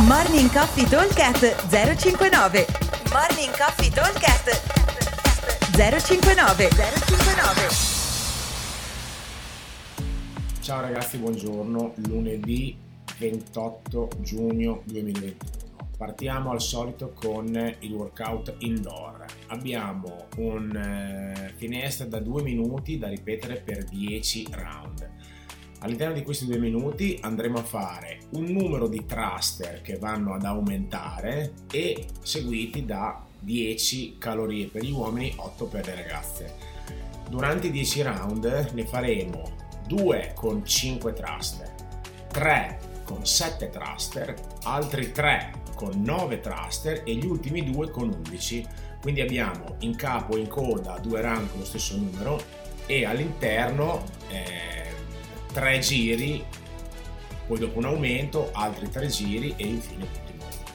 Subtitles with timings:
[0.00, 2.66] Morning Coffee Talkcast 059
[3.12, 4.48] Morning Coffee Talkcast
[5.76, 7.68] 059 059
[10.60, 11.92] Ciao ragazzi, buongiorno.
[12.06, 12.74] Lunedì
[13.18, 15.90] 28 giugno 2021.
[15.98, 19.26] Partiamo al solito con il workout indoor.
[19.48, 25.10] Abbiamo un eh, finestra da 2 minuti da ripetere per 10 round.
[25.82, 30.44] All'interno di questi due minuti andremo a fare un numero di thruster che vanno ad
[30.44, 36.54] aumentare e seguiti da 10 calorie per gli uomini, 8 per le ragazze.
[37.28, 39.56] Durante i 10 round ne faremo
[39.88, 41.74] 2 con 5 thruster,
[42.28, 48.66] 3 con 7 thruster, altri 3 con 9 thruster e gli ultimi 2 con 11.
[49.00, 52.40] Quindi abbiamo in capo e in coda due round con lo stesso numero
[52.86, 54.81] e all'interno eh,
[55.52, 56.42] tre giri,
[57.46, 60.70] poi dopo un aumento, altri tre giri e infine l'ultimo aumento.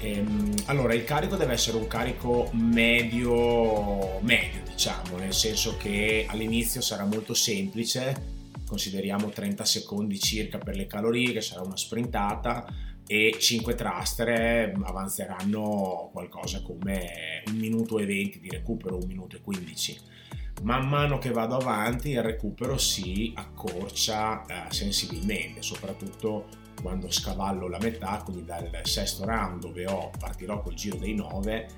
[0.00, 6.80] Ehm, allora, il carico deve essere un carico medio, medio, diciamo, nel senso che all'inizio
[6.80, 12.66] sarà molto semplice, consideriamo 30 secondi circa per le calorie, che sarà una sprintata,
[13.06, 19.40] e 5 thruster avanzeranno qualcosa come un minuto e 20 di recupero, un minuto e
[19.40, 20.00] 15
[20.62, 26.46] man mano che vado avanti il recupero si accorcia eh, sensibilmente, soprattutto
[26.80, 31.68] quando scavallo la metà, quindi dal sesto round dove ho, partirò col giro dei 9,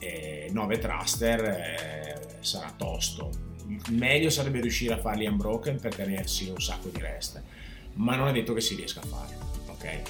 [0.00, 3.30] eh, 9 thruster eh, sarà tosto.
[3.90, 7.42] Meglio sarebbe riuscire a farli unbroken per tenersi un sacco di rest,
[7.94, 9.36] ma non è detto che si riesca a fare.
[9.68, 10.02] Okay?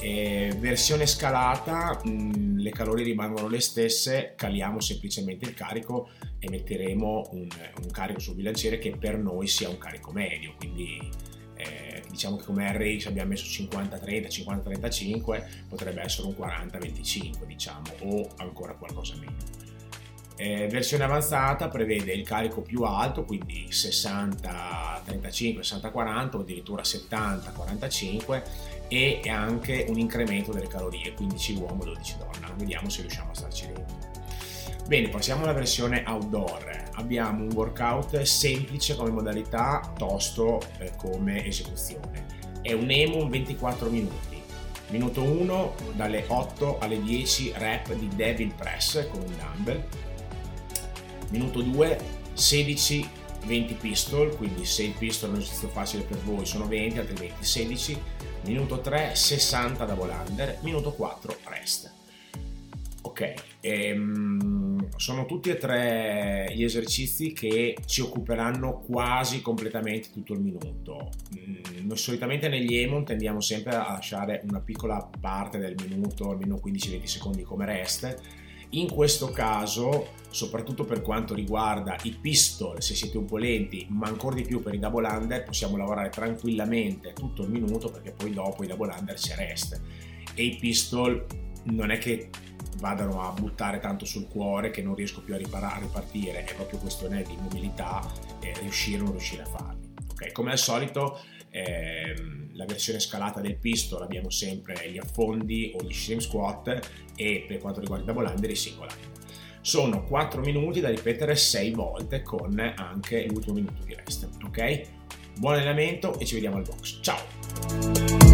[0.00, 6.48] E versione scalata, mh, mm, le calorie rimangono le stesse, caliamo semplicemente il carico e
[6.48, 7.48] metteremo un,
[7.82, 11.00] un, carico sul bilanciere che per noi sia un carico medio, quindi
[11.56, 18.28] eh, diciamo che come RX abbiamo messo 50-30, 50-35, potrebbe essere un 40-25 diciamo, o
[18.36, 19.67] ancora qualcosa meno.
[20.40, 28.42] Eh, versione avanzata prevede il carico più alto, quindi 60-35, 60-40 o addirittura 70-45
[28.86, 32.54] e anche un incremento delle calorie, 15 uomo, 12 donna.
[32.56, 33.96] Vediamo se riusciamo a starci dentro.
[34.86, 36.84] Bene, passiamo alla versione outdoor.
[36.94, 42.26] Abbiamo un workout semplice come modalità, tosto eh, come esecuzione.
[42.62, 44.40] È un EMO 24 minuti.
[44.90, 49.84] Minuto 1 dalle 8 alle 10 rep di devil press con un dumbbell.
[51.30, 51.98] Minuto 2
[52.32, 53.08] 16
[53.46, 57.44] 20 pistol, quindi se il pistol è un esercizio facile per voi sono 20, altrimenti
[57.44, 57.98] 16.
[58.44, 61.92] Minuto 3 60 double under, minuto 4 rest.
[63.02, 70.40] Ok, ehm, sono tutti e tre gli esercizi che ci occuperanno quasi completamente tutto il
[70.40, 71.10] minuto.
[71.36, 76.60] Mm, noi solitamente negli Emon tendiamo sempre a lasciare una piccola parte del minuto, almeno
[76.62, 78.20] 15-20 secondi come rest.
[78.70, 84.08] In questo caso, soprattutto per quanto riguarda i pistol, se siete un po' lenti, ma
[84.08, 88.32] ancora di più per i double under, possiamo lavorare tranquillamente tutto il minuto perché poi
[88.32, 89.80] dopo i double under c'è rest.
[90.34, 91.24] E i pistol
[91.64, 92.28] non è che
[92.78, 96.54] vadano a buttare tanto sul cuore che non riesco più a, riparare, a ripartire, è
[96.54, 98.06] proprio questione di mobilità
[98.40, 99.94] e riuscire o non riuscire a farli.
[100.10, 100.32] Okay?
[100.32, 101.20] Come al solito,
[101.50, 106.80] ehm, la versione scalata del pistol abbiamo sempre gli affondi o gli shrimp squat
[107.14, 108.88] e per quanto riguarda il double under i single.
[109.60, 114.28] Sono 4 minuti da ripetere 6 volte con anche l'ultimo minuto di rest.
[114.44, 114.80] Ok?
[115.38, 116.98] Buon allenamento e ci vediamo al box.
[117.00, 118.26] Ciao!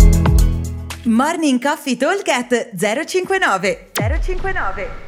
[1.04, 2.24] Morning Coffee Talk
[2.74, 5.03] 059 059